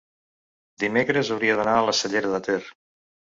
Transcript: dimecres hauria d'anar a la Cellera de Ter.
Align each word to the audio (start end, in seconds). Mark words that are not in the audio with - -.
dimecres 0.83 1.29
hauria 1.35 1.59
d'anar 1.59 1.75
a 1.83 1.85
la 1.91 1.95
Cellera 2.01 2.33
de 2.37 2.41
Ter. 2.49 2.59